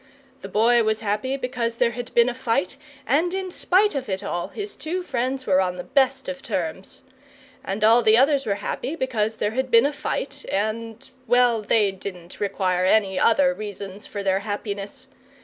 [0.41, 4.23] The Boy was happy because there had been a fight, and in spite of it
[4.23, 7.03] all his two friends were on the best of terms.
[7.63, 11.91] And all the others were happy because there had been a fight, and well, they
[11.91, 15.05] didn't require any other reasons for their happiness.